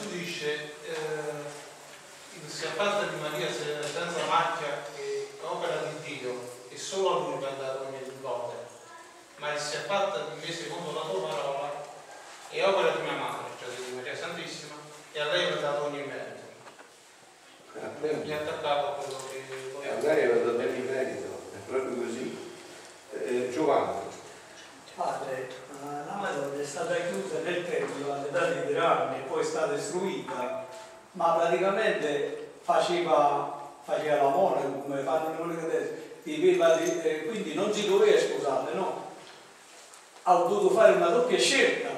tu 0.00 0.08
dici 0.08 0.46
eh, 0.46 0.68
si 2.46 2.66
apparta 2.66 3.06
di 3.06 3.20
Maria 3.20 3.48
senza 3.52 4.24
macchia 4.28 4.84
che 4.94 5.28
opera 5.42 5.82
di 5.82 6.18
Dio 6.18 6.58
e 6.68 6.76
solo 6.76 7.16
a 7.16 7.28
lui 7.28 7.40
va 7.40 7.50
dato 7.50 7.86
ogni 7.86 8.00
lode, 8.22 8.54
ma 9.36 9.56
si 9.58 9.76
apparta 9.76 10.26
di 10.32 10.46
me 10.46 10.52
secondo 10.52 10.92
la 10.92 11.08
tua 11.08 11.28
parola 11.28 11.84
e 12.50 12.64
opera 12.64 12.90
di 12.96 13.02
mia 13.02 13.12
madre, 13.12 13.50
cioè 13.58 13.74
di 13.74 13.94
Maria 13.94 14.16
Santissima, 14.16 14.74
e 15.12 15.20
a 15.20 15.32
lei 15.32 15.50
va 15.52 15.60
dato 15.60 15.84
ogni 15.84 16.02
merito. 16.02 16.38
Mi 18.00 18.32
ha 18.32 18.36
attaccato 18.40 18.86
a 18.86 18.92
quello 18.92 19.18
che 19.30 19.70
voleva. 19.72 19.94
A 19.94 20.14
lei 20.14 20.28
va 20.28 20.34
dato 20.34 20.58
ogni 20.58 20.80
merito, 20.80 21.40
è 21.52 21.58
proprio 21.68 21.94
così. 21.94 22.52
Eh, 23.12 23.50
Giovanni. 23.52 24.08
Padre, 24.94 25.48
è 25.48 25.69
stata 26.70 26.94
chiusa 26.94 27.40
nel 27.42 27.68
Tempio 27.68 28.12
all'età 28.12 28.46
di 28.46 28.68
tre 28.68 28.78
anni 28.78 29.16
e 29.16 29.22
poi 29.22 29.40
è 29.40 29.44
stata 29.44 29.74
istruita, 29.74 30.66
ma 31.12 31.32
praticamente 31.32 32.52
faceva, 32.62 33.72
faceva 33.82 34.22
la 34.22 34.28
monaca 34.28 34.68
come 34.68 35.02
fanno 35.02 35.30
le 35.30 35.36
monache 35.36 35.64
adesso, 35.66 35.92
eh, 37.02 37.26
quindi 37.26 37.54
non 37.54 37.72
si 37.72 37.88
doveva 37.88 38.16
sposare, 38.16 38.72
no? 38.74 39.08
Ha 40.22 40.34
dovuto 40.34 40.72
fare 40.72 40.92
una 40.92 41.08
doppia 41.08 41.38
scelta, 41.38 41.88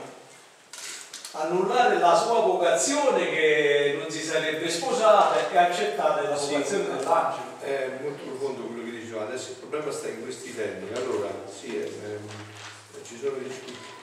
annullare 1.33 1.99
la 1.99 2.17
sua 2.17 2.41
vocazione 2.41 3.29
che 3.29 3.99
non 4.01 4.11
si 4.11 4.23
sarebbe 4.23 4.71
sposata 4.71 5.51
e 5.51 5.59
accettare 5.59 6.23
la 6.23 6.35
vocazione 6.35 6.65
sì, 6.65 6.77
dell'angelo. 6.77 7.61
È 7.61 7.91
molto 8.01 8.25
profondo 8.25 8.63
quello 8.63 8.85
che 8.85 9.01
diceva, 9.01 9.25
adesso 9.25 9.51
il 9.51 9.57
problema 9.57 9.93
sta 9.93 10.09
in 10.09 10.23
questi 10.23 10.55
termini, 10.55 10.97
allora 10.97 11.29
sì, 11.47 11.77
ehm, 11.77 12.27
ci 12.27 12.63
sono 12.63 12.72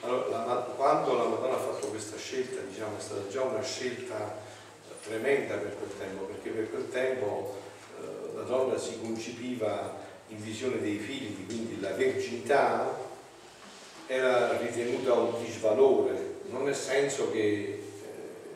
allora, 0.02 0.28
la, 0.28 0.54
quando 0.76 1.14
la 1.14 1.24
Madonna 1.24 1.54
ha 1.54 1.58
fatto 1.58 1.88
questa 1.88 2.16
scelta, 2.16 2.60
diciamo, 2.62 2.96
è 2.96 3.00
stata 3.00 3.28
già 3.28 3.42
una 3.42 3.62
scelta 3.62 4.38
tremenda 5.02 5.56
per 5.56 5.76
quel 5.76 5.90
tempo, 5.98 6.24
perché 6.24 6.50
per 6.50 6.70
quel 6.70 6.88
tempo 6.90 7.56
eh, 8.00 8.36
la 8.36 8.42
donna 8.42 8.78
si 8.78 8.98
concepiva 9.00 9.98
in 10.28 10.42
visione 10.42 10.80
dei 10.80 10.98
figli, 10.98 11.46
quindi 11.46 11.80
la 11.80 11.90
verginità 11.90 13.08
era 14.06 14.56
ritenuta 14.56 15.12
un 15.12 15.44
disvalore, 15.44 16.38
non 16.50 16.64
nel 16.64 16.74
senso 16.74 17.30
che 17.30 17.38
eh, 17.40 17.82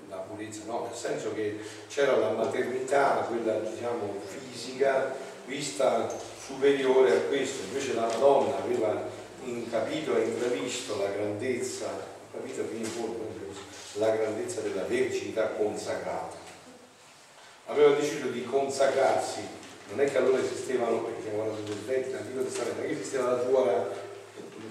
la 0.08 0.16
purezza, 0.16 0.62
no, 0.66 0.86
nel 0.86 0.96
senso 0.96 1.32
che 1.34 1.58
c'era 1.88 2.16
la 2.16 2.30
maternità, 2.30 3.26
quella 3.28 3.58
diciamo 3.58 4.20
fisica, 4.26 5.14
vista 5.46 6.08
superiore 6.42 7.12
a 7.12 7.20
questo, 7.20 7.64
invece 7.64 7.94
la 7.94 8.06
Madonna 8.06 8.56
aveva 8.56 9.22
capito 9.70 10.16
e 10.16 10.24
intravisto 10.24 10.98
la 10.98 11.10
grandezza, 11.10 11.86
capito 12.32 12.64
fino 12.64 12.84
in 12.84 12.90
fondo, 12.90 13.28
la 13.94 14.10
grandezza 14.10 14.60
della 14.60 14.82
verginità 14.82 15.48
consacrata. 15.48 16.36
Aveva 17.66 17.94
deciso 17.94 18.28
di 18.28 18.44
consacrarsi, 18.44 19.40
non 19.90 20.00
è 20.00 20.10
che 20.10 20.16
allora 20.18 20.42
esistevano, 20.42 21.02
perché 21.02 21.22
chiamavano 21.22 21.58
del 21.64 21.74
vecchio, 21.86 22.12
nell'Antico 22.12 22.42
Testamento, 22.42 22.80
non 22.82 22.90
esisteva 22.90 23.30
la 23.30 23.42
suora 23.42 23.88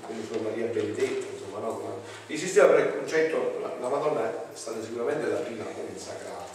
come 0.02 0.26
Sua 0.26 0.42
Maria 0.42 0.66
Benedetta, 0.66 1.26
insomma, 1.32 1.60
no? 1.60 1.80
Ma 1.80 1.94
esisteva 2.28 2.68
per 2.68 2.86
il 2.86 2.94
concetto, 2.98 3.60
la, 3.62 3.76
la, 3.80 3.88
Madonna 3.88 4.52
è 4.52 4.56
stata 4.56 4.82
sicuramente 4.84 5.28
la 5.28 5.38
prima 5.38 5.64
consacrata, 5.64 6.52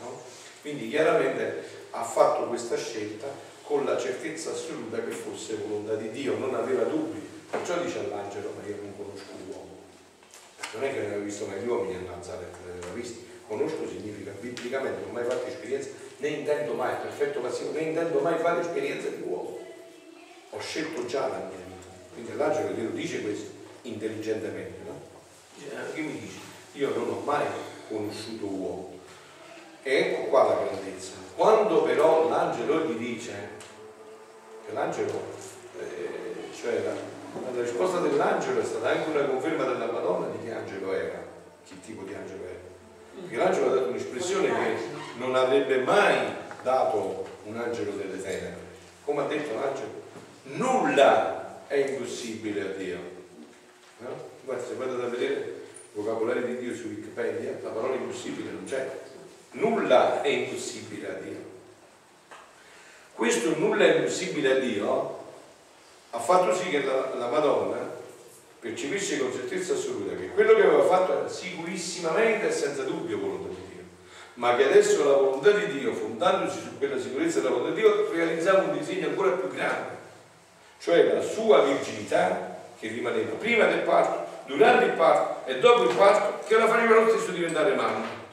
no? 0.00 0.22
Quindi 0.60 0.88
chiaramente 0.88 1.64
ha 1.90 2.04
fatto 2.04 2.46
questa 2.46 2.76
scelta 2.76 3.26
con 3.62 3.84
la 3.84 3.98
certezza 3.98 4.50
assoluta 4.50 5.02
che 5.02 5.10
fosse 5.10 5.56
volontà 5.56 5.94
di 5.94 6.10
Dio, 6.10 6.38
non 6.38 6.54
aveva 6.54 6.84
dubbi, 6.84 7.35
perciò 7.50 7.78
dice 7.78 7.98
all'angelo, 7.98 8.52
ma 8.56 8.66
io 8.66 8.76
non 8.76 8.96
conosco 8.96 9.32
l'uomo. 9.46 9.74
Non 10.72 10.84
è 10.84 10.92
che 10.92 10.98
non 10.98 11.06
aveva 11.06 11.24
visto 11.24 11.46
mai 11.46 11.60
gli 11.60 11.68
uomini 11.68 11.94
a 11.94 12.10
Nazareth, 12.10 12.56
ne 12.64 12.72
aveva 12.72 12.92
visti. 12.92 13.24
Conosco 13.46 13.88
significa 13.88 14.32
biblicamente, 14.40 15.00
non 15.00 15.10
ho 15.10 15.12
mai 15.12 15.24
fatto 15.24 15.46
esperienza, 15.46 15.90
né 16.18 16.28
intendo 16.28 16.74
mai, 16.74 16.96
perfetto 16.96 17.40
passivo, 17.40 17.72
né 17.72 17.80
intendo 17.80 18.18
mai 18.20 18.38
fare 18.38 18.60
esperienza 18.60 19.08
di 19.08 19.22
uomo. 19.22 19.58
Ho 20.50 20.60
scelto 20.60 21.06
già 21.06 21.28
la 21.28 21.38
mia 21.38 21.56
vita. 21.64 21.88
Quindi 22.12 22.36
l'angelo 22.36 22.70
glielo 22.70 22.90
dice 22.90 23.22
questo 23.22 23.50
intelligentemente, 23.82 24.78
no? 24.84 25.00
Che 25.92 26.00
mi 26.00 26.18
dice? 26.18 26.38
Io 26.72 26.90
non 26.94 27.08
ho 27.08 27.20
mai 27.24 27.44
conosciuto 27.88 28.46
uomo. 28.46 28.98
E 29.82 29.94
ecco 29.94 30.28
qua 30.28 30.44
la 30.44 30.64
grandezza. 30.64 31.12
Quando 31.36 31.82
però 31.82 32.28
l'angelo 32.28 32.86
gli 32.86 32.96
dice, 32.96 33.48
che 34.66 34.72
l'angelo, 34.72 35.22
eh, 35.78 36.52
cioè 36.52 36.82
la, 36.82 36.94
la 37.54 37.62
risposta 37.62 37.98
dell'angelo 38.00 38.60
è 38.60 38.64
stata 38.64 38.90
anche 38.90 39.10
una 39.10 39.24
conferma 39.24 39.64
della 39.64 39.90
Madonna 39.90 40.28
di 40.28 40.44
che 40.44 40.52
angelo 40.52 40.92
era, 40.92 41.22
che 41.66 41.74
tipo 41.84 42.02
di 42.02 42.14
angelo 42.14 42.44
era. 42.44 42.74
Perché 43.20 43.36
l'angelo 43.36 43.70
ha 43.70 43.74
dato 43.74 43.88
un'espressione 43.88 44.48
che 44.48 44.76
non 45.18 45.34
avrebbe 45.34 45.78
mai 45.78 46.16
dato 46.62 47.26
un 47.44 47.56
angelo 47.56 47.92
delle 47.92 48.20
tenebre. 48.20 48.64
Come 49.04 49.22
ha 49.22 49.26
detto 49.26 49.54
l'angelo, 49.54 50.02
nulla 50.42 51.66
è 51.66 51.76
impossibile 51.76 52.60
a 52.60 52.76
Dio. 52.76 52.98
No? 53.98 54.08
Guarda, 54.44 54.64
se 54.64 54.72
andate 54.72 55.02
a 55.02 55.08
vedere 55.08 55.34
il 55.34 55.54
vocabolario 55.92 56.44
di 56.44 56.58
Dio 56.58 56.74
su 56.74 56.88
Wikipedia, 56.88 57.58
la 57.62 57.70
parola 57.70 57.94
impossibile 57.94 58.50
non 58.50 58.64
c'è. 58.64 59.00
Nulla 59.52 60.22
è 60.22 60.28
impossibile 60.28 61.08
a 61.08 61.12
Dio. 61.14 61.54
Questo 63.14 63.56
nulla 63.56 63.84
è 63.84 63.96
impossibile 63.96 64.52
a 64.52 64.58
Dio 64.58 65.15
ha 66.16 66.18
fatto 66.18 66.54
sì 66.54 66.70
che 66.70 66.82
la, 66.82 67.14
la 67.18 67.28
Madonna 67.28 67.76
percepisse 68.58 69.18
con 69.18 69.32
certezza 69.32 69.74
assoluta 69.74 70.16
che 70.16 70.30
quello 70.30 70.54
che 70.54 70.62
aveva 70.62 70.84
fatto 70.84 71.12
era 71.12 71.28
sicurissimamente 71.28 72.48
e 72.48 72.52
senza 72.52 72.84
dubbio 72.84 73.18
volontà 73.18 73.48
di 73.48 73.74
Dio, 73.74 73.82
ma 74.34 74.56
che 74.56 74.64
adesso 74.64 75.04
la 75.04 75.16
volontà 75.16 75.50
di 75.50 75.78
Dio, 75.78 75.92
fondandosi 75.92 76.58
su 76.58 76.78
quella 76.78 76.98
sicurezza 76.98 77.40
della 77.40 77.54
volontà 77.54 77.74
di 77.74 77.80
Dio, 77.82 78.10
realizzava 78.10 78.62
un 78.62 78.78
disegno 78.78 79.08
ancora 79.08 79.32
più 79.32 79.48
grande, 79.54 79.94
cioè 80.80 81.12
la 81.12 81.20
sua 81.20 81.62
virginità 81.64 82.56
che 82.80 82.88
rimaneva 82.88 83.34
prima 83.34 83.66
del 83.66 83.80
parto, 83.80 84.24
durante 84.46 84.86
il 84.86 84.92
parto 84.92 85.48
e 85.48 85.58
dopo 85.58 85.82
il 85.82 85.94
parto, 85.94 86.46
che 86.46 86.56
la 86.56 86.66
faceva 86.66 86.94
lo 86.94 87.10
stesso 87.10 87.30
diventare 87.30 87.74
mamma. 87.74 88.24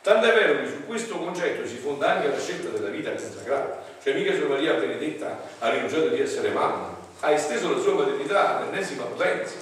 Tant'è 0.00 0.32
vero 0.32 0.60
che 0.60 0.68
su 0.68 0.86
questo 0.86 1.18
concetto 1.18 1.66
si 1.66 1.76
fonda 1.76 2.14
anche 2.14 2.28
la 2.28 2.38
scelta 2.38 2.68
della 2.68 2.90
vita 2.90 3.10
consacrata, 3.10 3.82
cioè 4.00 4.14
mica 4.14 4.32
Sua 4.34 4.46
Maria 4.46 4.74
Benedetta 4.74 5.36
ha 5.58 5.68
rinunciato 5.70 6.08
di 6.08 6.20
essere 6.20 6.50
mamma, 6.50 6.95
ha 7.20 7.30
esteso 7.30 7.74
la 7.74 7.80
sua 7.80 7.94
maternità 7.94 8.58
all'ennesima 8.58 9.04
potenza, 9.04 9.54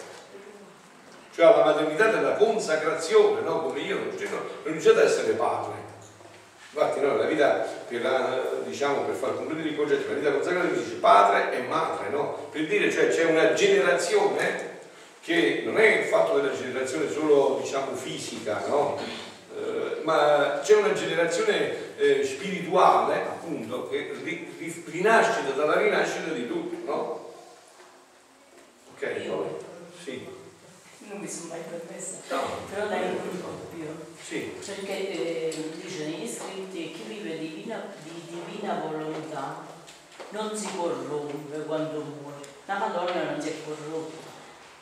cioè 1.34 1.46
alla 1.46 1.64
maternità 1.64 2.06
della 2.08 2.34
consacrazione, 2.34 3.40
no? 3.42 3.62
come 3.62 3.80
io 3.80 3.96
non 3.96 4.08
ho 4.08 4.62
rinunciato 4.64 4.98
ad 4.98 5.04
essere 5.04 5.32
padre. 5.32 5.92
Infatti 6.72 7.00
no, 7.00 7.16
la 7.16 7.26
vita, 7.26 7.66
per, 7.88 8.02
la, 8.02 8.42
diciamo, 8.64 9.02
per 9.02 9.14
far 9.14 9.36
completare 9.36 9.68
il 9.68 9.76
concetto, 9.76 10.08
la 10.08 10.18
vita 10.18 10.32
consacrata 10.32 10.66
dice 10.66 10.94
padre 10.94 11.56
e 11.56 11.62
madre, 11.62 12.08
no? 12.08 12.48
per 12.50 12.66
dire 12.66 12.90
cioè 12.90 13.08
c'è 13.08 13.24
una 13.26 13.52
generazione 13.52 14.72
che 15.22 15.62
non 15.64 15.78
è 15.78 16.00
il 16.00 16.04
fatto 16.06 16.38
della 16.38 16.54
generazione 16.54 17.08
solo 17.10 17.60
diciamo, 17.62 17.94
fisica, 17.94 18.62
no? 18.66 18.98
eh, 19.56 20.00
ma 20.02 20.60
c'è 20.62 20.74
una 20.74 20.92
generazione 20.92 21.96
eh, 21.96 22.24
spirituale 22.24 23.14
appunto 23.22 23.88
che 23.88 24.12
rinasce 24.86 25.42
dalla 25.54 25.78
rinascita 25.78 26.30
di 26.32 26.46
tutto. 26.48 26.76
No? 26.84 27.23
Ok, 29.04 29.22
io, 29.22 29.58
sì. 30.02 30.26
Non 31.10 31.20
mi 31.20 31.28
sono 31.28 31.48
mai 31.48 31.60
permessa, 31.60 32.16
no, 32.30 32.40
però 32.70 32.86
dai 32.86 33.02
un 33.02 33.18
dubbio. 33.30 33.88
Sì. 34.18 34.54
Perché 34.64 35.50
eh, 35.50 35.70
dice 35.78 36.06
negli 36.06 36.26
scritti 36.26 36.92
chi 36.92 37.02
vive 37.06 37.38
divina, 37.38 37.82
di 38.02 38.22
divina 38.26 38.80
volontà 38.80 39.62
non 40.30 40.56
si 40.56 40.68
corrompe 40.74 41.64
quando 41.66 42.00
muore. 42.00 42.46
La 42.64 42.78
Madonna 42.78 43.32
non 43.32 43.42
si 43.42 43.48
è 43.48 43.54
corrotta. 43.66 44.32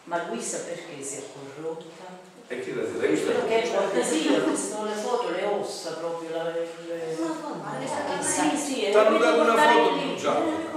Ma 0.04 0.28
Luisa 0.28 0.58
perché 0.58 1.02
si 1.02 1.16
è 1.16 1.22
corrotta? 1.32 2.30
E 2.46 2.60
chi 2.60 2.74
l'ha 2.74 2.82
detto? 2.82 2.98
Perché 2.98 3.70
porta 3.70 4.02
sì, 4.04 4.28
ho 4.28 4.48
visto 4.48 4.84
le 4.84 4.92
foto, 4.92 5.30
le 5.30 5.44
ossa 5.46 5.94
proprio. 5.94 6.30
La, 6.30 6.44
le. 6.44 6.68
Ma 7.60 7.78
le 7.78 8.22
sì, 8.22 8.56
sì, 8.56 8.74
Ti 8.88 8.96
hanno 8.96 9.18
dato 9.18 9.40
una 9.40 9.56
foto 9.56 9.96
bruciata. 9.96 10.70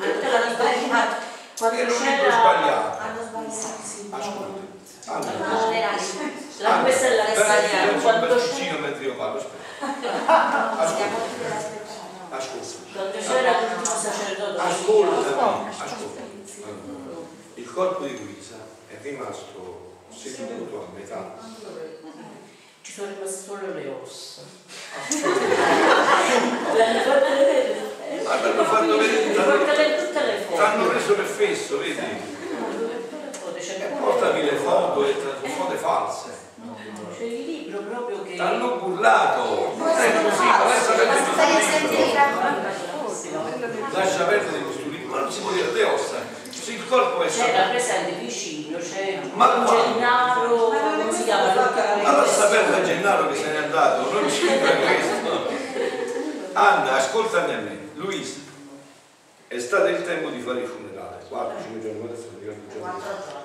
Ah, 0.00 0.54
quando 0.56 1.28
era 1.68 1.92
un 1.92 2.02
libro 2.02 2.30
sbagliato. 2.30 3.02
Hanno 3.02 3.22
sbagliato, 3.22 3.82
sì. 3.84 4.08
Ascolta. 4.10 4.68
Allora, 5.06 5.90
la, 6.58 6.80
questa 6.82 7.06
è 7.06 7.16
la 7.16 7.24
restagliata. 7.24 7.98
Quando 8.00 8.34
vicino 8.34 8.78
mentre 8.78 9.04
io 9.04 9.14
parlo, 9.16 9.38
aspetta. 9.38 10.78
Ascolta. 10.78 11.04
Ascolta. 12.30 13.18
Ascolta. 15.78 16.20
Il 17.54 17.72
corpo 17.72 18.04
di 18.04 18.16
Luisa 18.18 18.56
è 18.88 18.96
rimasto 19.02 19.96
seduto 20.08 20.88
a 20.88 20.98
metà. 20.98 21.36
Ci 22.82 22.92
sono 22.92 23.08
rimaste 23.14 23.42
solo 23.44 23.74
le 23.74 23.88
ossa. 24.02 24.42
Hanno 28.30 28.64
fatto 28.64 28.96
vedere, 28.96 30.09
hanno 30.64 30.92
reso 30.92 31.14
per 31.14 31.24
fesso, 31.24 31.78
vedi? 31.78 32.38
Portami 34.00 34.42
le 34.44 34.56
foto 34.56 35.06
e 35.06 35.14
foto 35.48 35.74
false. 35.76 36.28
C'è 37.16 37.24
il 37.24 37.44
libro 37.46 37.80
proprio 37.80 38.22
che... 38.22 38.36
T'hanno 38.36 38.76
burlato! 38.76 39.74
Non 39.76 39.88
è 39.88 40.22
così, 40.22 40.44
lascia 40.44 40.92
Basta 41.04 41.32
stare 41.32 41.56
a 41.56 41.60
sentire 41.60 42.02
i 42.02 42.12
perdere 42.12 43.88
Lascia 43.92 44.24
perdere 44.24 44.58
questo 44.62 44.88
libro, 44.88 45.14
ma 45.14 45.20
non 45.20 45.32
si 45.32 45.40
può 45.40 45.50
dire 45.50 45.72
le 45.72 45.84
ossa. 45.84 46.16
Se 46.50 46.72
il 46.72 46.88
corpo 46.88 47.22
è 47.22 47.26
C'era 47.28 47.48
stato. 47.48 47.70
presente 47.70 48.12
vicino, 48.20 48.78
c'è 48.78 49.20
Ma 49.34 49.54
un 49.54 49.64
quando? 49.64 49.70
Gennaro, 49.70 50.68
come 50.68 51.12
si 51.12 51.24
chiama? 51.24 51.54
Ma 52.02 52.16
lascia 52.16 52.46
perdere 52.46 52.84
Gennaro 52.84 53.28
che 53.28 53.36
se 53.36 53.50
n'è 53.50 53.56
andato, 53.56 54.12
non 54.12 54.30
ci 54.30 54.46
questo. 54.46 55.48
Anna, 56.52 56.96
ascoltami 56.96 57.52
a 57.52 57.58
me, 57.58 57.78
Luisa, 57.94 58.40
è 59.50 59.58
stato 59.58 59.86
il 59.88 60.04
tempo 60.04 60.28
di 60.30 60.40
fare 60.40 60.60
il 60.60 60.68
funerale. 60.68 61.24
4, 61.28 61.60
5 61.60 61.80
giorni, 61.80 62.04
adesso. 62.04 62.28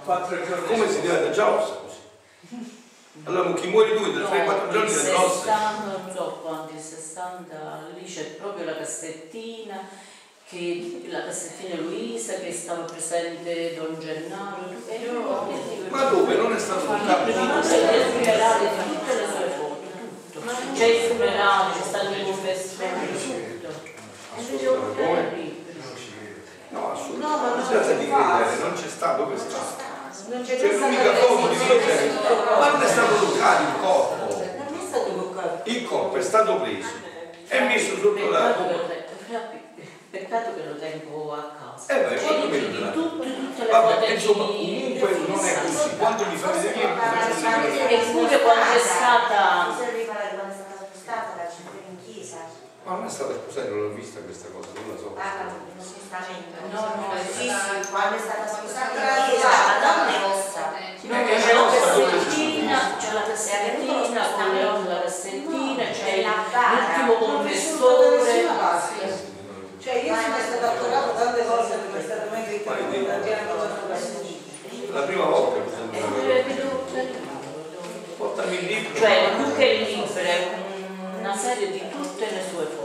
Quattro 0.03 0.45
giorni. 0.45 0.65
Come 0.67 0.87
si 0.87 1.01
diventa 1.01 1.31
già 1.31 1.49
ossa 1.49 1.73
così? 1.73 2.73
Allora, 3.23 3.53
chi 3.53 3.67
muore 3.69 3.97
lui 3.97 4.13
da 4.13 4.29
3-4 4.29 4.71
giorni 4.71 4.93
delle 4.93 5.13
ossa. 5.13 5.45
60, 5.45 5.83
non 5.85 6.11
so 6.13 6.39
quanti, 6.43 6.75
il 6.75 6.81
60, 6.81 7.87
lì 7.95 8.03
c'è 8.03 8.23
proprio 8.35 8.65
la 8.65 8.75
cassettina, 8.75 9.87
che, 10.47 11.01
la 11.07 11.23
cassettina 11.23 11.75
Luisa 11.81 12.33
che 12.33 12.51
stava 12.51 12.83
presente 12.83 13.73
Don 13.73 13.97
Gennaro, 13.97 14.69
e 14.87 14.97
io 14.97 15.47
Ma 15.89 16.03
dove? 16.03 16.35
Non 16.35 16.53
è 16.53 16.59
stato 16.59 16.87
c'è 16.87 17.95
il 17.95 18.03
funerale 18.11 18.69
di 18.69 18.95
tutte 18.95 19.15
le 19.15 19.27
sue 19.27 19.49
foto, 19.57 19.81
tutto. 20.31 20.51
C'è 20.73 20.85
il 20.85 21.01
funerale, 21.11 21.73
c'è 21.73 21.87
stato 21.87 22.09
il 22.11 22.23
confessore, 22.25 22.99
tutto. 23.13 23.93
Tratta 27.75 27.91
di 27.91 28.07
credere, 28.09 28.57
non 28.61 28.73
c'è 28.73 28.87
stato, 28.87 29.23
dove 29.23 29.37
sta? 29.37 29.57
Non 30.27 30.41
c'è 30.43 30.57
C'è 30.57 30.73
l'unica 30.77 31.13
foto 31.15 31.47
di 31.49 31.57
ma 32.57 32.69
non 32.69 32.81
è 32.81 32.87
stato 32.87 33.15
toccato 33.15 33.61
il 33.63 33.79
corpo. 33.81 34.43
Il 35.65 35.83
corpo 35.85 36.15
è 36.15 36.21
stato 36.21 36.55
preso 36.61 36.87
e 37.49 37.59
messo 37.59 37.97
sotto 37.97 38.29
la... 38.29 38.55
Peccato 38.55 38.63
che 38.67 38.73
lo 38.73 38.87
te- 38.87 39.63
Peccato 40.09 40.55
che 40.55 40.63
lo 40.63 40.75
tengo 40.77 41.33
a 41.33 41.51
casa. 41.51 41.93
Eh 41.93 42.03
beh, 42.05 42.17
Cioè, 42.17 42.27
quando 42.27 42.47
mi 42.47 42.91
tutte, 42.93 43.63
le 43.65 43.69
Vabbè, 43.69 44.09
insomma, 44.11 44.45
comunque 44.45 45.17
non 45.27 45.45
è 45.45 45.61
così. 45.61 45.97
Quando 45.97 46.25
mi 46.27 46.37
fa 46.37 46.51
vedere 46.51 46.75
niente, 46.75 46.93
mi 46.95 47.41
fa 47.41 47.57
vedere 47.59 48.01
Eppure 48.01 48.39
quando 48.39 48.71
è 48.71 48.79
stata- 48.79 49.67
Bisogna 49.67 49.89
riparare 49.91 50.29
quando 50.35 50.53
è 50.53 50.55
stata 50.55 50.87
spostata 50.87 51.35
la 51.35 51.49
cintura 51.53 51.83
in 51.89 51.97
chiesa. 52.01 52.37
Non 53.15 53.31
stata, 53.31 53.47
scusate, 53.47 53.69
non 53.69 53.79
l'ho 53.79 53.95
vista 53.95 54.19
questa 54.19 54.51
cosa, 54.51 54.67
non 54.75 54.91
la 54.91 54.99
so. 54.99 55.15
Parla 55.15 55.47
di 55.47 55.79
spostamento. 55.79 56.51
No, 56.67 56.83
no, 56.99 57.15
sì, 57.23 57.47
sì, 57.47 57.87
quando 57.87 58.15
è 58.17 58.19
stata 58.19 58.43
chiesa, 58.43 59.47
la 59.55 59.79
donna 59.79 60.11
è 60.11 60.19
ossa. 60.27 60.75
C'è 60.99 61.07
la 61.07 61.23
cassettina, 61.23 62.99
c'è 62.99 63.11
la 63.15 63.23
cassettina, 63.23 64.19
con 64.35 64.83
la 64.83 64.99
cassettina, 64.99 65.83
c'è 65.95 66.27
l'ultimo 66.27 67.15
confessore. 67.23 68.43
Cioè 69.79 69.95
io 69.95 70.11
sono 70.11 70.35
stata 70.35 70.71
attorata 70.75 71.07
tante 71.15 71.43
volte 71.43 71.75
perché 71.77 71.99
è 71.99 72.03
stato 72.03 72.29
meglio 72.31 72.51
che 72.51 72.63
Ma 72.65 72.75
non 72.75 72.91
è 72.91 73.13
abbiamo 73.15 73.53
fatto 73.63 73.87
la 73.87 74.99
La 74.99 75.05
prima 75.05 75.23
volta 75.23 75.61
che 75.63 75.97
E 75.97 76.01
sono 76.01 76.83
Portami 78.17 78.55
il 78.57 78.65
libro. 78.65 78.99
Cioè, 78.99 79.29
più 79.37 79.55
che 79.55 79.65
il 79.65 79.83
libro, 79.83 80.13
è 80.19 80.47
una 81.19 81.35
serie 81.35 81.71
di 81.71 81.81
tutte 81.89 82.29
le 82.29 82.41
sue 82.49 82.65
foto. 82.65 82.84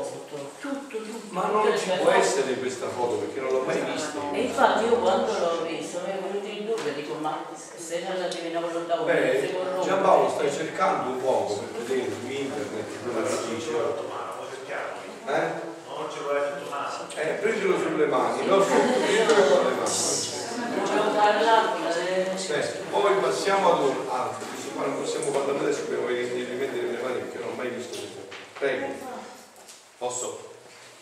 Ma 1.31 1.47
non 1.47 1.65
le 1.69 1.79
ci 1.79 1.91
può 2.03 2.11
essere 2.11 2.55
questa 2.55 2.89
foto 2.89 3.17
perché 3.17 3.41
non 3.41 3.53
l'ho 3.53 3.63
mai 3.63 3.81
vista. 3.93 4.19
E 4.33 4.41
infatti 4.43 4.85
io 4.85 4.97
quando 4.97 5.33
l'ho 5.33 5.63
visto 5.63 6.01
mi 6.05 6.11
è 6.13 6.19
venuto 6.21 6.47
il 6.47 6.65
dubbio, 6.65 6.93
dico 6.93 7.15
ma 7.21 7.45
se 7.55 8.01
nella 8.01 8.27
divina 8.27 8.59
volontà 8.61 8.97
Beh. 8.97 9.55
Giampaolo 9.85 10.29
stai 10.31 10.51
cercando 10.51 11.11
un 11.11 11.23
poco 11.23 11.55
per 11.55 11.83
vedere 11.85 12.11
su 12.11 12.27
internet 12.29 12.87
dove 13.05 13.29
si 13.29 13.55
dice. 13.55 13.71
Eh? 15.27 15.69
Eh, 17.15 17.35
prendilo 17.35 17.79
sulle 17.79 18.07
mani, 18.07 18.47
non 18.47 18.65
prendilo 18.65 19.35
con 19.35 19.67
le 19.67 19.75
mani. 19.77 20.19
Volevo 20.83 21.11
parlare 21.15 21.69
eh, 22.09 22.55
Eh, 22.55 22.67
Poi 22.91 23.15
passiamo 23.21 23.73
ad 23.73 23.81
un 23.83 23.95
altro, 24.09 24.47
questo 24.49 24.71
qua 24.75 24.87
non 24.87 25.01
possiamo 25.01 25.31
parlare 25.31 25.59
adesso 25.59 25.83
perché 25.85 26.03
voglio 26.03 26.27
rimettere 26.27 26.83
nelle 26.87 27.03
mani 27.03 27.19
perché 27.21 27.39
non 27.39 27.51
ho 27.51 27.55
mai 27.55 27.69
visto 27.69 27.99
questo. 27.99 28.19
Prego. 28.59 28.87
Posso? 29.99 30.50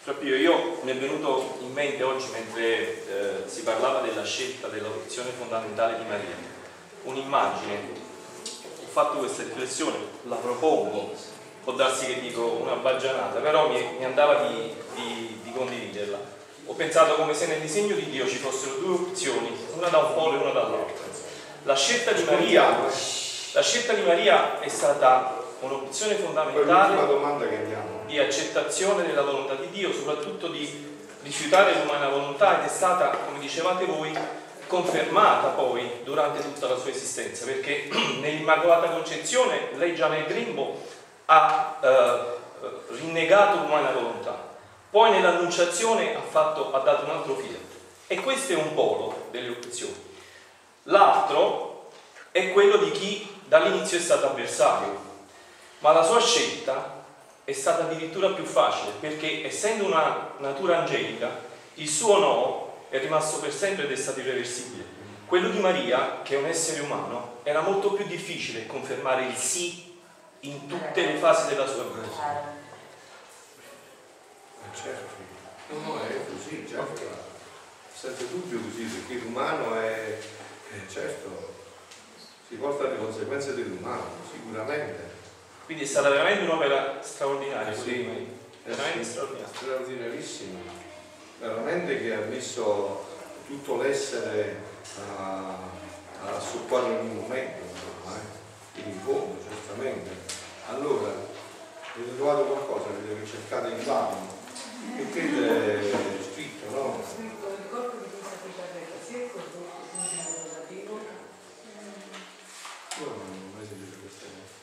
Frappio, 0.08 0.36
io 0.36 0.78
mi 0.84 0.92
è 0.92 0.96
venuto 0.96 1.58
in 1.60 1.70
mente 1.74 2.02
oggi 2.02 2.28
mentre 2.32 2.64
eh, 2.64 3.42
si 3.44 3.60
parlava 3.60 4.00
della 4.00 4.24
scelta 4.24 4.68
dell'opzione 4.68 5.28
fondamentale 5.36 5.98
di 5.98 6.04
Maria, 6.08 6.34
un'immagine, 7.02 7.74
ho 7.92 8.88
fatto 8.88 9.18
questa 9.18 9.42
riflessione, 9.42 9.98
la 10.22 10.36
propongo, 10.36 11.12
può 11.62 11.74
darsi 11.74 12.06
che 12.06 12.20
dico 12.20 12.40
una 12.40 12.76
baggianata, 12.76 13.40
però 13.40 13.68
mi, 13.68 13.86
mi 13.98 14.04
andava 14.06 14.48
di, 14.48 14.72
di- 14.94 15.40
di 15.42 15.52
condividerla. 15.52 16.18
Ho 16.64 16.72
pensato 16.72 17.16
come 17.16 17.34
se 17.34 17.46
nel 17.46 17.60
disegno 17.60 17.94
di 17.94 18.08
Dio 18.08 18.26
ci 18.26 18.36
fossero 18.36 18.76
due 18.76 18.94
opzioni, 18.94 19.54
una 19.76 19.88
da 19.88 19.98
un 19.98 20.14
polo 20.14 20.38
e 20.38 20.40
una 20.40 20.52
dall'altro. 20.52 21.04
La 21.64 21.76
scelta 21.76 22.12
di 22.12 22.22
Maria, 22.22 22.78
la 23.52 23.62
scelta 23.62 23.92
di 23.92 24.00
Maria 24.00 24.58
è 24.58 24.68
stata 24.68 25.38
un'opzione 25.60 26.14
fondamentale 26.14 27.06
domanda 27.06 27.46
che 27.46 27.56
andiamo. 27.56 27.97
Di 28.08 28.18
accettazione 28.18 29.06
della 29.06 29.22
volontà 29.22 29.54
di 29.54 29.68
Dio, 29.68 29.92
soprattutto 29.92 30.48
di 30.48 30.96
rifiutare 31.22 31.74
l'umana 31.74 32.08
volontà 32.08 32.58
ed 32.58 32.64
è 32.64 32.68
stata, 32.68 33.10
come 33.10 33.38
dicevate 33.38 33.84
voi, 33.84 34.16
confermata 34.66 35.48
poi 35.48 36.00
durante 36.04 36.40
tutta 36.40 36.68
la 36.68 36.78
sua 36.78 36.90
esistenza, 36.90 37.44
perché 37.44 37.88
nell'Immacolata 38.20 38.88
Concezione 38.88 39.70
lei 39.74 39.94
già 39.94 40.08
nel 40.08 40.24
grembo 40.24 40.82
ha 41.26 41.78
eh, 41.82 42.20
rinnegato 42.98 43.58
l'umana 43.58 43.90
volontà, 43.90 44.56
poi 44.90 45.10
nell'Annunciazione 45.10 46.16
ha, 46.16 46.22
fatto- 46.22 46.72
ha 46.72 46.78
dato 46.78 47.04
un 47.04 47.10
altro 47.10 47.34
fiat. 47.34 47.56
E 48.06 48.20
questo 48.22 48.54
è 48.54 48.56
un 48.56 48.72
polo 48.72 49.26
delle 49.30 49.50
opzioni. 49.50 50.06
L'altro 50.84 51.90
è 52.30 52.52
quello 52.52 52.78
di 52.78 52.90
chi 52.90 53.40
dall'inizio 53.44 53.98
è 53.98 54.00
stato 54.00 54.28
avversario, 54.28 54.98
ma 55.80 55.92
la 55.92 56.02
sua 56.02 56.20
scelta 56.20 56.97
è 57.48 57.52
stata 57.54 57.84
addirittura 57.84 58.32
più 58.32 58.44
facile 58.44 58.92
perché 59.00 59.46
essendo 59.46 59.86
una 59.86 60.34
natura 60.36 60.80
angelica 60.80 61.40
il 61.76 61.88
suo 61.88 62.18
no 62.18 62.84
è 62.90 62.98
rimasto 62.98 63.38
per 63.38 63.54
sempre 63.54 63.84
ed 63.84 63.90
è 63.90 63.96
stato 63.96 64.20
irreversibile. 64.20 64.84
Quello 65.24 65.48
di 65.48 65.58
Maria, 65.58 66.20
che 66.22 66.34
è 66.34 66.38
un 66.38 66.44
essere 66.44 66.80
umano, 66.80 67.38
era 67.44 67.62
molto 67.62 67.92
più 67.92 68.04
difficile 68.04 68.66
confermare 68.66 69.24
il 69.24 69.34
sì 69.34 69.98
in 70.40 70.66
tutte 70.66 71.06
le 71.06 71.16
fasi 71.16 71.48
della 71.48 71.66
sua 71.66 71.84
vita. 71.84 72.54
Eh, 74.60 74.76
certo. 74.76 75.14
No, 75.70 76.02
è 76.02 76.20
così, 76.30 76.66
certo. 76.68 77.02
Senza 77.94 78.24
dubbio 78.24 78.60
così, 78.60 78.82
perché 78.82 79.24
l'umano 79.24 79.74
è, 79.80 80.18
certo, 80.90 81.54
si 82.46 82.56
porta 82.56 82.84
alle 82.84 82.98
conseguenze 82.98 83.54
dell'umano, 83.54 84.04
sicuramente. 84.30 85.07
Quindi 85.68 85.84
è 85.84 85.86
stata 85.86 86.08
veramente 86.08 86.44
un'opera 86.44 86.96
straordinaria, 87.02 87.74
Sì. 87.76 87.92
di 87.92 88.02
Maria. 88.04 88.22
Eh 88.64 88.70
veramente 88.72 89.04
sì, 89.04 89.10
straordinaria. 89.10 89.54
straordinarissimo. 89.54 90.58
Veramente 91.40 92.00
che 92.00 92.14
ha 92.14 92.20
messo 92.20 93.04
tutto 93.46 93.76
l'essere 93.76 94.62
a, 95.18 95.58
a 96.24 96.40
sopporre 96.40 96.96
ogni 97.00 97.14
momento, 97.16 97.60
insomma, 97.68 98.16
eh. 98.16 98.80
in 98.80 98.98
fondo, 98.98 99.36
certamente. 99.46 100.08
Allora, 100.70 101.12
avete 101.94 102.16
trovato 102.16 102.44
qualcosa? 102.44 102.88
Avete 102.88 103.26
cercato 103.26 103.68
in 103.68 103.84
vano? 103.84 104.36
Mettete 104.96 105.92
scritto, 106.32 106.70
no? 106.70 107.04
Il 107.20 107.30
corpo 107.68 107.96
di 107.98 108.08
questa 108.08 108.36
Elisabetta, 108.42 109.04
sia 109.06 109.18
il 109.22 109.30
corpo 109.32 109.58
relativo, 110.00 110.98
Io 113.00 113.04
non 113.04 113.20
ho 113.20 113.54
mai 113.54 113.66
sentito 113.66 113.96
queste 114.00 114.24
cose. 114.32 114.56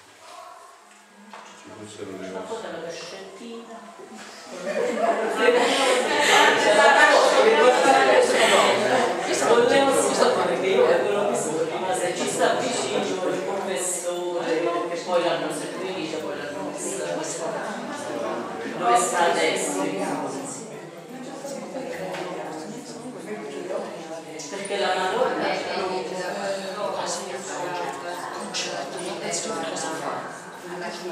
Ci 1.62 1.70
fossero 1.86 2.18
le 2.20 2.30
Una 2.30 2.40
cose. 2.40 2.48
foto 2.48 2.66
della 2.66 2.82
cascettina. 2.84 3.94
Volevo 9.48 10.14
sapere 10.14 10.60
che 10.62 10.72
quello 10.76 11.30
che 11.30 11.38
sono 11.38 11.64
rimase 11.64 12.16
ci 12.16 12.28
sta 12.28 12.56
vicino 12.56 13.28
il 13.30 13.46
confessore 13.46 14.62
che 14.90 14.96
poi 15.06 15.24
l'hanno 15.24 15.52
seguito, 15.52 16.18
poi 16.18 16.38
l'hanno 16.38 16.72
messa 16.72 17.46
dove 18.78 18.98
sta 18.98 19.32
adesso. 19.32 19.84
Perché 24.50 24.80
la 24.80 24.96
Madonna 24.96 25.46
Io 31.06 31.12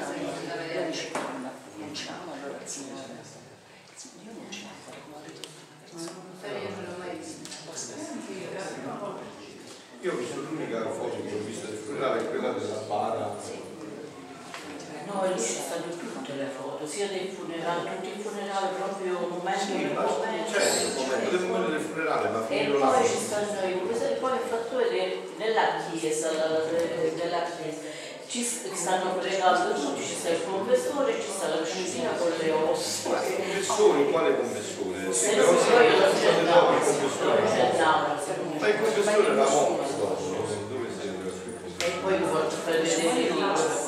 ho 10.12 10.16
visto 10.18 10.42
l'unica 10.42 10.82
foto 10.90 11.22
che 11.24 11.34
ho 11.34 11.38
visto 11.46 11.68
del 11.68 11.78
funerale 11.78 12.22
è 12.22 12.30
quella 12.30 12.52
della 12.54 12.80
bara. 12.88 13.36
No, 15.06 15.26
lì 15.28 15.40
ci 15.40 15.54
stanno 15.62 15.90
tutte 15.96 16.34
le 16.34 16.48
foto, 16.48 16.88
sia 16.88 17.08
dei 17.08 17.30
funerali, 17.30 17.88
tutti 18.02 18.18
i 18.20 18.22
funerali, 18.22 18.68
proprio 18.76 19.18
un 19.18 19.30
momento 19.30 19.60
Sì, 19.60 19.86
ma 19.94 20.02
momento. 20.02 20.52
certo, 20.52 20.88
il 20.88 20.94
momento 20.96 21.30
del 21.30 21.42
momento 21.46 21.70
del 21.70 21.82
funerale, 21.82 22.30
ma 22.30 22.48
E 22.48 22.66
poi 22.66 23.08
ci 23.08 23.18
stanno 23.18 23.68
i 23.68 23.72
e 23.72 24.16
poi 24.20 24.32
ho 24.32 24.40
fatto 24.50 24.76
vedere 24.78 25.22
nella 25.38 25.76
chiesa, 25.92 26.30
de- 26.32 27.14
della 27.16 27.44
chiesa, 27.44 27.80
ci 28.27 28.44
stanno 28.44 29.13
facendo 29.20 29.46
altro 29.46 29.74
tutto, 29.74 30.01
ci 30.01 30.15
sta 30.15 30.30
il 30.30 30.44
confessore, 30.44 31.13
ci 31.22 31.30
sta 31.30 31.48
la 31.50 31.58
cucina 31.58 32.12
con 32.12 32.32
le 32.38 32.51
ossa. 32.51 33.10
Ma 33.10 33.25
il 33.25 33.36
confessore? 33.36 34.10
Quale 34.10 34.38
confessore? 34.38 35.13
Sì, 35.13 35.30
però 35.36 35.60
se 35.60 35.72
io 35.72 35.80
non 36.00 36.12
c'è 36.20 36.30
il 36.30 36.48
confessore. 36.48 37.42
Ma 38.60 38.68
il 38.68 38.80
confessore 38.80 39.27
era 39.32 39.50
morto. 39.50 39.84
Dove 40.70 40.88
si 40.89 41.08
era 41.08 41.30
scritto? 41.30 41.86
E 41.86 41.89
poi 42.01 42.18
vi 42.18 42.24
faccio 42.24 42.56
fare 42.63 42.80
vedere 42.80 43.08
il 43.10 43.15
libro. 43.24 43.83